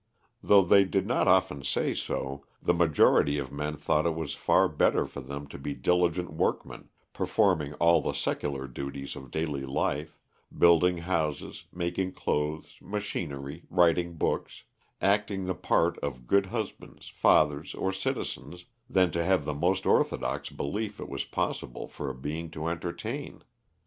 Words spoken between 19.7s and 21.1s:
orthodox belief it